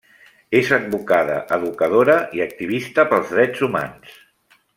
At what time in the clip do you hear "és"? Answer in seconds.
0.59-0.69